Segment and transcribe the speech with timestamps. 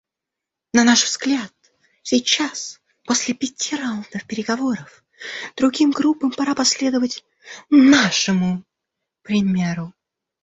[0.73, 1.53] На наш взгляд,
[2.01, 5.03] сейчас, после пяти раундов переговоров,
[5.55, 7.23] другим группам пора последовать
[7.69, 8.63] нашему
[9.21, 9.93] примеру.